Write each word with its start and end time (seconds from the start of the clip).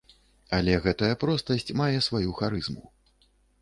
Але 0.59 0.77
гэтая 0.85 1.11
простасць 1.25 1.75
мае 1.85 1.93
сваю 2.09 2.29
харызму. 2.43 2.83